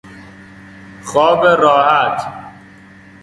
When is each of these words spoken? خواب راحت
خواب 1.03 1.45
راحت 1.45 2.33